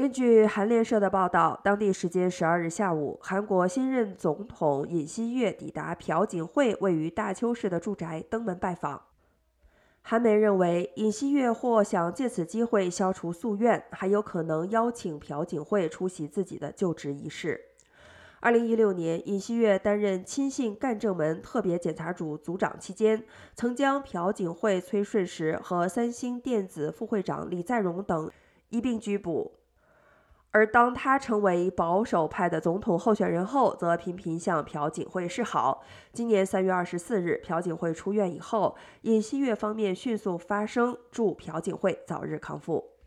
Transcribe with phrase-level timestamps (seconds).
[0.00, 9.02] 根据韩联社的报道，当地时间十二日下午，韩国新任总统尹锡悦抵达朴槿惠位于大邱市的住宅，登门拜访。
[10.00, 17.60] 韩媒认为，尹锡悦或想借此机会消除夙愿，还有可能邀请朴槿惠出席自己的就职仪式。
[18.40, 23.22] 二零一六年，尹锡悦担任亲信干政门特别检察组组长期间，
[23.54, 28.30] 曾将朴槿惠、崔顺实和三星电子副会长李在镕等
[28.70, 29.59] 一并拘捕。
[30.52, 35.82] 而当他成为保守派的总统候选人后，则频频向朴槿惠示好。
[36.12, 42.99] 今年三月二十四日，朴槿惠出院以后，尹锡悦方面迅速发声，祝朴槿惠早日康复。